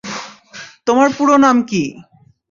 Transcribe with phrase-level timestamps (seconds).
[0.87, 1.83] তোমার পুরো নাম কি?